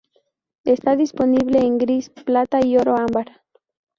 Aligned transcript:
Está 0.63 0.95
disponible 0.95 1.59
en 1.59 1.77
gris, 1.77 2.09
plata 2.09 2.59
y 2.65 2.75
oro 2.75 2.97
ámbar. 2.97 3.43